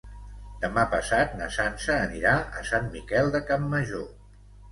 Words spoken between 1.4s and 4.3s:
na Sança anirà a Sant Miquel de Campmajor.